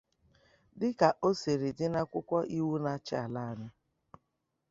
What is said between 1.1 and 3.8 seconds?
o siri dị n'akwụkwọ iwu na-achị ala anyị